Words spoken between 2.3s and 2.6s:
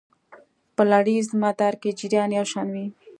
یو